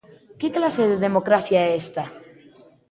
¿Que 0.39 0.47
clase 0.57 0.83
de 0.91 0.97
democracia 1.07 1.59
é 1.65 1.69
esta? 1.83 2.03